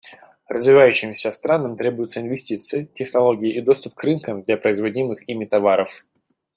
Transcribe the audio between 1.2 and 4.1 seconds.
странам требуются инвестиции, технологии и доступ к